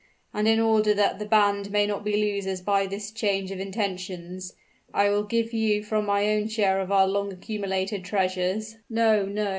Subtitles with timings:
[0.33, 4.55] And in order that the band may not be losers by this change of intentions,
[4.95, 9.27] I will give you from my own share of our long accumulated treasures" "No!
[9.27, 9.49] no!"